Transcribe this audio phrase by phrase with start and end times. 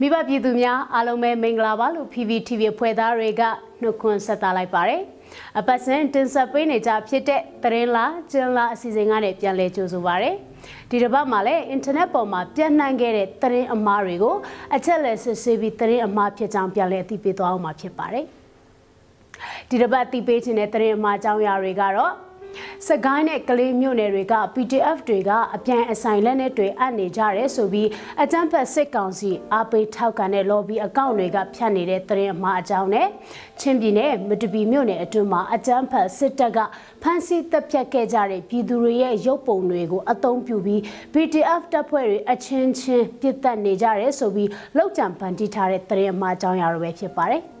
[0.00, 3.42] မိဘပြည်သူများအားလုံးပဲမင်္ဂလာပါလို့ PPTV ဖွဲ့သားတွေက
[3.82, 5.02] နှုတ်ခွန်းဆက်သလိုက်ပါတယ်။
[5.58, 10.30] အပတ်စဉ်တင်ဆက်ပေးနေကြဖြစ်တဲ့သတင်းလားကျင်းလားအစီအစဉ်ကနေပြန်လည်ကြိုဆိုပါရစေ။
[10.90, 14.34] ဒီတစ်ပတ်မှာလည်းအင်တာနက်ပေါ်မှာပြန့်နှံ့ခဲ့တဲ့သတင်းအမှားတွေကို
[14.76, 18.24] အချက်လက်စစ်ဆေးပြီးသတင်းအမှားဖြစ်ကြောင်းပြန်လည်အသိပေးသွားအောင်မှာဖြစ်ပါတယ်။
[19.68, 22.12] ဒီတစ်ပတ်အသိပေးခြင်းတဲ့သတင်းအမှားအကြောင်းအရာတွေကတော့
[22.86, 27.88] စကိုင်းနဲ့ကလေးမြို့နယ်တွေက PDF တွေကအပြန်အဆိုင်လက်နက်တွေအပ်နေကြရဲဆိုပြီး
[28.22, 33.08] အကြမ်းဖက်စစ်ကောင်စီအားပေးထောက်ခံတဲ့ lobby အကောင့်တွေကဖြတ်နေတဲ့သတင်းအမှားအကြောင်းနဲ့
[33.60, 36.58] ချင်းပြည်နယ်မတူပီမြို့နယ်အတွင်းမှာအကြမ်းဖက်စစ်တပ်က
[37.02, 40.80] ဖမ်းဆီးတပ်ဖြတ်ခဲ့ကြတဲ့ပြည်သူတွေရဲ့ရုပ်ပုံတွေကိုအသုံးပြုပြီး
[41.14, 47.44] PDF တပ်ဖွဲ့တွေအချင်းချင်းပြစ်တက်နေကြရဲဆိုပြီးလောက်ကြံဖန်တီးထားတဲ့သတင်းအမှားအကြောင်းအရာတွေပဲဖြစ်ပါတယ်။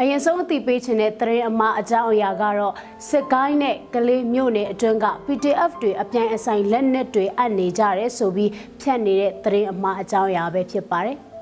[0.00, 2.74] အရင်ဆုံးအသိပေးခြင်းတဲ့သတင်းအမှားအကြောင်းအရာကတော့
[3.08, 11.18] စစ်ကိုင်းနဲ့ကလေးမြို့နယ်အတွင်းက PDF တွေအပြန်အဆိုင်လက်နက်တွေအပ်နေကြတယ်ဆိုပြီးဖြတ်နေတဲ့သတင်းအမှားအကြောင်းအရာပဲဖြစ်ပါတယ်။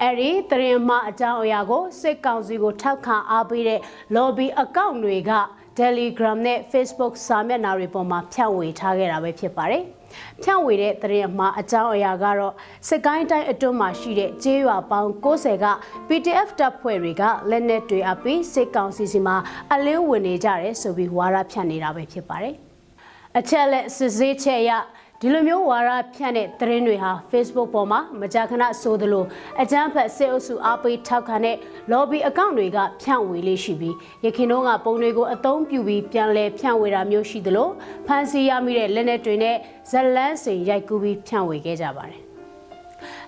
[0.00, 3.80] အဲ့ဒီသတင်းအမှားအကြောင်းအရာကိုစစ်ကောင်စီကိုထောက်ခံအားပေးတဲ့
[4.16, 5.32] lobby အကောင့်တွေက
[5.80, 9.82] Telegram နဲ့ Facebook စာမျက်နှာတွေပေါ်မှာဖြန့်ဝေထားခဲ့တာပဲဖြစ်ပါတယ်။
[10.42, 12.54] ဖြန့်ဝေတဲ့သတင်းအမှားအကြောင်းအရာကတော့
[12.88, 15.66] စစ်ကိုင်းတိုင်းအတွင်းမှာရှိတဲ့ကျေးရွာပေါင်း60က
[16.08, 19.36] PDF တပ်ဖွဲ့တွေကလက်နက်တွေအပြီးစစ်ကောင်စီစီမှာ
[19.74, 22.54] အလင်းဝင်နေကြတယ်ဆိုပြီးဝါရဖြန့်နေတာပဲဖြစ်ပါတယ်။
[23.38, 24.70] အချက်လက်စစ်ဆေးချက်ရ
[25.24, 29.24] ဒီလိုမျိုးဝါရဖြန့်တဲ့သတင်းတွေဟာ Facebook ပေါ်မှာမကြာခဏဆိုသလို
[29.62, 31.56] အကြမ်းဖက်စစ်အုပ်စုအားပေးထောက်ခံတဲ့
[31.92, 37.68] lobby အကောင့်တွေကဖြန့်ဝေလေးရှိပြီးရခိုင်တော့ကပုံတွေကိုအသုံးပြုပြီးပြန်လည်ဖြန့်ဝေတာမျိုးရှိသလို
[38.06, 39.56] ဖန်စီရမိတဲ့လက်နက်တွေနဲ့
[39.90, 42.22] ဇလန်းစင်ရိုက်ကူးပြီးဖြန့်ဝေခဲ့ကြပါတယ်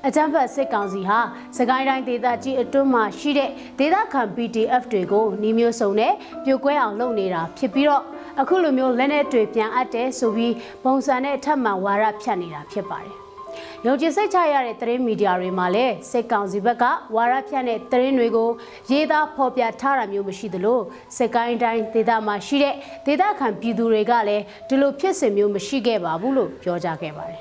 [0.06, 1.18] အကြမ်းဖက်စစ်ကောင်စီဟာ
[1.56, 6.12] စကိုင်းတိုင်းဒေသကြီးအတွင်းမှာရှိတဲ့ဒေသခံ PDF တွေကိုနှီးမျိုးစုံနဲ့
[6.44, 8.04] ပြိုကွဲအောင်လုပ်နေတာဖြစ်ပြီးတော့
[8.40, 10.54] အခုလိုမျိုးလက်နက်တွေပြန်အပ်တယ်ဆိုပြီး
[10.84, 13.14] ပုံစံနဲ့ထပ်မံဝါရဖြတ်နေတာဖြစ်ပါတယ်။
[13.86, 16.84] ယုံကြည်စိတ်ချရတဲ့သတင်းမီဒီယာတွေမှာလည်းစစ်ကောင်စီဘက်က
[17.14, 18.50] ဝါရဖြန့်တဲ့သတင်းတွေကို
[18.90, 20.80] ရေးသားဖော်ပြထားတာမျိုးမရှိသလို
[21.16, 22.74] စစ်ကိုင်းတိုင်းဒေသမှာရှိတဲ့
[23.06, 27.40] ဒေသခံပြည်သူတွေကလည်းဒီလိုဖြစ်စဉ်မျိုးမရှိခဲ့ပါဘူးလို့ပြောကြားခဲ့ပါတယ်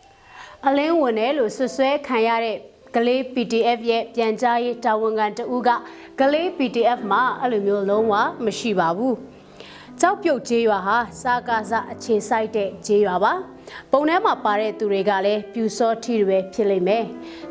[0.66, 2.56] ။အလင်းဝင်တယ်လို့ဆွဆွဲခံရတဲ့
[2.96, 5.70] ကလေး PDF ရဲ့ပြန်ကြားရေးတာဝန်ခံတဦးက
[6.20, 8.14] ကလေး PDF မှာအဲ့လိုမျိုးလုံးဝ
[8.44, 9.16] မရှိပါဘူး။
[10.02, 13.32] ကြောက်ပြုတ်ကျေးရွာဟာစာကားစအခြေစိုက်တဲ့ကျေးရွာပါ
[13.92, 17.04] ပုံထဲမှာပါတဲ့သူတွေကလည်းပြူစောထီတွေဖြစ်လိမ့်မယ်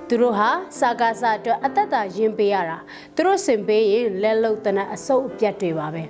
[0.07, 0.49] သူတို့ဟာ
[0.79, 2.77] စာကားစအတွက်အသက်တာရင်းပေးရတာ
[3.15, 6.03] သူတို့စင်ပေးရင်လက်လုံတနအဆုပ်အပြတ်တွေပါပဲ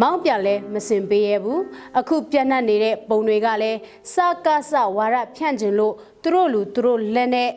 [0.00, 1.62] မောင်းပြလဲမစင်ပေးရဘူး
[1.98, 3.78] အခုပြတ်နှက်နေတဲ့ပုံတွေကလည်း
[4.14, 7.50] စာကားစဝါရဖြန့်ကျင်လို့သူတို့လူသူတို့လက်နဲ့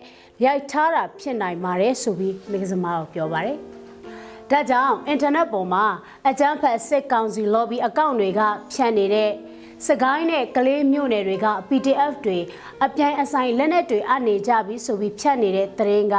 [0.45, 3.77] ရိုက်ထားတာဖြစ်နိုင်ပါတယ်ဆိုပြီးမိကစမားကိုပြောပါတယ်
[4.52, 5.85] ဒါကြောင့်အင်တာနက်ပေါ်မှာ
[6.30, 8.41] အကြမ်းဖက်စစ်ကောင်စီ lobby အကောင့်တွေက
[8.74, 9.31] ဖြန့်နေတဲ့
[9.88, 12.40] စကိုင်းနဲ့ကလေးမြို့နယ်တွေက PDF တွေ
[12.86, 16.16] အပြိုင်အဆိုင်လက်နက်တွေအနေကြပြီးဆိုပြီးဖြန့်နေတဲ့သတင်းက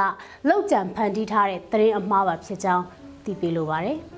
[0.49, 2.84] လောက်ကြံဖန်တီးထားတဲ့သတင်းအမှားပါဖြစ်ကြောင်း
[3.25, 3.99] သိပေးလိုပါတယ်။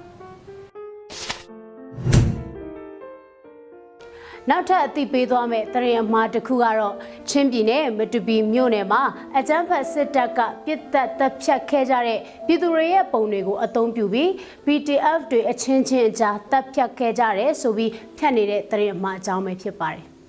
[4.49, 6.95] နောက်ထပ်အသိပေးသွားမယ့်တရင်အမှားတစ်ခုကတော့
[7.31, 9.03] ချင်းပြည်နယ်မတူပီမြို့နယ်မှာ
[9.39, 14.29] အကြမ်းဖက်စစ်တပ်ကပြစ်တက်တပ်ဖြတ်ခဲ့ကြတဲ့ပြည်သူတွေရဲ့ပုံတွေကိုအသုံးပြုပြီး
[14.65, 20.20] PTF တွေအချင်းချင်းအကြားတပ်ဖြတ်ခဲ့ကြတယ်ဆိုပြီးဖြတ်နေတဲ့တရင်အမှားအကြောင်းပဲဖြစ်ပါတယ်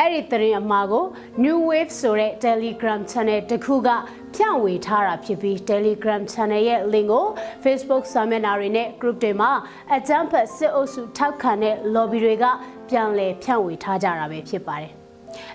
[0.00, 1.04] အဲ့ဒီသတင်းအမှားကို
[1.44, 3.88] New Wave ဆိုတဲ့ Telegram Channel တစ်ခုက
[4.34, 7.26] ဖြန့်ဝေထားတာဖြစ်ပြီး Telegram Channel ရဲ့ link ကို
[7.64, 9.50] Facebook စာမျက်နှာတွေနဲ့ group တွေမှာ
[9.96, 12.44] အကြမ်းဖက်စစ်အုပ်စုထောက်ခံတဲ့ lobby တွေက
[12.90, 14.92] ပြန်လည်ဖြန့်ဝေထားကြတာပဲဖြစ်ပါတယ်။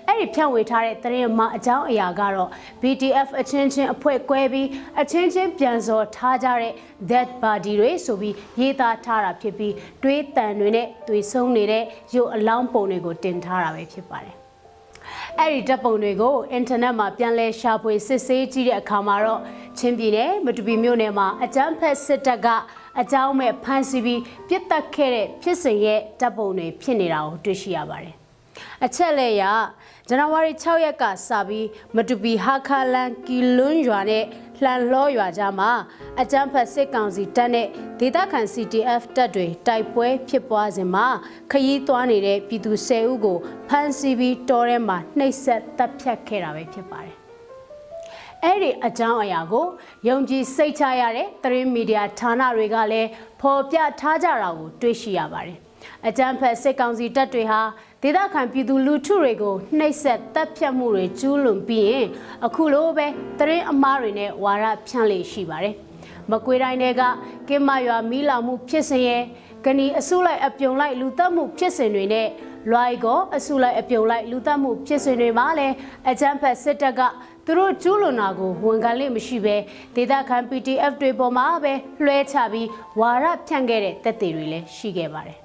[0.06, 2.50] အဲ့ဒီဖြန့်ဝေထားတဲ့သတင်းမှာအကြောင်းအရာကတော့
[2.82, 4.68] BTF အချင်းချင်းအဖွဲ့ကွဲပြီး
[5.00, 6.72] အချင်းချင်းပြန်စော်ထားကြတဲ့
[7.10, 14.36] that body တွေဆိုပြီးရေးသားထားတာဖြစ်ပြီးတွေးတန်တွေနဲ့တွေးဆုံးနေတဲ့ရုပ်အလောင်းပုံတွေကိုတင်ထားတာပဲဖြစ်ပါတယ်။
[15.40, 19.40] အဲ့ဒီဓာတ်ပုံတွေကိုအင်တာနက်မှာပြန်လဲရှာဖွေစစ်ဆေးကြည့်တဲ့အခါမှာတော့
[19.78, 22.48] ချင်းပြည်နယ်မတူပီမြို့နယ်မှာအကြမ်းဖက်စစ်တပ်က
[23.00, 28.14] အကြောင်းမဲ့ဖမ်းဆီးပြီးပြစ်တက်ခဲ့တဲ့ဖြစ်စဉ်ရဲ့တပ်ပုံတွေဖြစ်နေတာကိုတွေ့ရှိရပါတယ်။
[28.84, 29.42] အချက်လက်ရ
[30.08, 31.66] ဇန်နဝါရီ6ရက်ကစပြီး
[31.96, 34.24] မတူပီဟာခါလန်ကီလွန်းရွာနဲ့
[34.62, 35.70] လှန်လောရွာကြားမှာ
[36.20, 37.66] အကြမ်းဖက်စစ်ကောင်စီတပ်နဲ့
[38.00, 41.06] ဒေသခံ CTF တပ်တွေတိုက်ပွဲဖြစ်ပွားစဉ်မှာ
[41.52, 43.38] ခရီးသွားနေတဲ့ပြည်သူ10ဦးကို
[43.68, 47.16] ဖမ်းဆီးပြီးတောထဲမှာနှိပ်စက်တပ်ဖြတ်ခဲ့တာပဲဖြစ်ပါတယ်
[48.44, 49.66] အဲ့ဒီအကြောင်းအရာကို
[50.08, 53.08] ယုံကြည်စိတ်ချရတဲ့သတင်းမီဒီယာဌာနတွေကလည်း
[53.40, 55.58] ဖော်ပြထားကြတာကိုတွေ့ရှိရပါတယ်။
[56.06, 57.60] အကြမ်းဖက်စစ်ကောင်စီတပ်တွေဟာ
[58.02, 62.06] ဒေသခံပြည်သူလူထုတွေကိုနှိပ်စက်တပ်ဖြတ်မှုတွေကျူးလွန်ပြီးရင်
[62.46, 63.06] အခုလိုပဲ
[63.38, 65.74] သတင်းအမှားတွေနဲ့ဝါရဖြန့်လေရှိပါတယ်။
[66.30, 67.02] မကွေးတိုင်းတွေက
[67.48, 69.22] ကင်းမရွာမီးလောင်မှုဖြစ်စဉ်ရဲ့
[69.64, 72.28] ကဏီအစုလိုက်အပြုံလိုက်လူသက်မှုဖြစ်စဉ်တွေနဲ့
[72.70, 75.74] လွိုက်ကောအစုလိုက်အပြုံလိုက်လူသက်မှုဖြစ်စဉ်တွေမှာလည်း
[76.10, 77.00] အကြမ်းဖက်စစ်တပ်က
[77.46, 79.56] သူတို့ကျူးလွန်တာကိုဝန်ခံလိမ့်မရှိပဲ
[79.96, 82.68] ဒေတာခံ PDF တွေပေါ်မှာပဲလွှဲချပြီး
[83.00, 85.38] ဝါရဖြန့်ခဲ့တဲ့တက်တွေတွေလည်းရှိခဲ့ပါတယ်။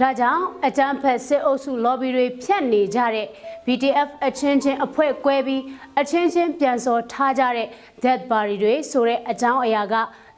[0.00, 3.26] ဒါကြောင့်အကြမ်းဖက်စစ်အုပ်စု lobby တွေဖြတ်နေကြတဲ့
[3.66, 5.62] BTF အချင်းချင်းအဖွဲ့ကွဲပြီး
[6.00, 7.68] အချင်းချင်းပြန်စော်ထားကြတဲ့
[8.04, 9.94] dead body တွေဆိုတဲ့အကြောင်းအရာက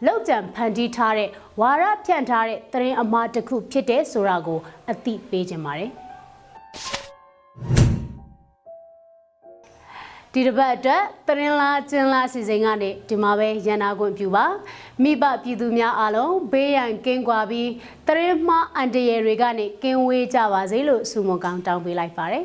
[0.06, 1.28] လောက်ကြံဖန်တီးထားတဲ့
[1.60, 4.60] ဝါရဖြန့်ထားတဲ့သတင်းအမှားတစ်ခုဖြစ်တဲ့ဆိုတာကို
[4.90, 5.92] အသိပေးခြင်းပါတယ်။
[10.36, 14.46] ဒီတစ်ပတ်အတွက်သတင်းလားကျင်းလားအစီအစဉ်ကနေဒီမှာပဲရန်နာခွင့်ပြုပါ
[15.02, 17.70] မိဘပြည်သူများအားလုံးဘေးရန်ကင်းကွာပြီး
[18.06, 22.44] သတင်းမှားအန်တရယ်တွေကနေကင်းဝေးကြပါစေလို့ဆုမွန်ကောင်းတောင်းပေးလိုက်ပါတယ်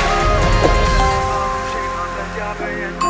[2.51, 3.00] ရှိမှန်ကြပဲရဲ့